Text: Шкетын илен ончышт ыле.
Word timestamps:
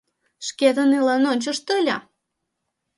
Шкетын 0.47 0.89
илен 0.97 1.23
ончышт 1.31 1.65
ыле. 1.79 1.95